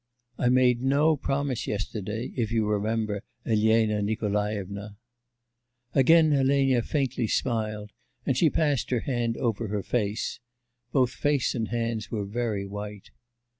'I 0.39 0.49
made 0.49 0.81
no 0.81 1.15
promise 1.15 1.67
yesterday, 1.67 2.31
if 2.35 2.51
you 2.51 2.65
remember, 2.65 3.21
Elena 3.45 4.01
Nikolaevna.' 4.01 4.97
Again 5.93 6.33
Elena 6.33 6.81
faintly 6.81 7.27
smiled, 7.27 7.91
and 8.25 8.35
she 8.35 8.49
passed 8.49 8.89
her 8.89 9.01
hand 9.01 9.37
over 9.37 9.67
her 9.67 9.83
face. 9.83 10.39
Both 10.91 11.11
face 11.11 11.53
and 11.53 11.67
hands 11.67 12.09
were 12.09 12.25
very 12.25 12.65
white. 12.65 13.11